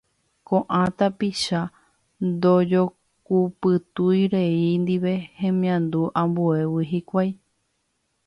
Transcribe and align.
Ko'ã 0.47 0.83
tapicha 0.97 1.59
ndojokupytúi 2.27 4.21
rey 4.33 4.57
ndive 4.83 5.13
hemiandu 5.39 6.01
ambuégui 6.21 6.85
hikuái. 6.93 7.29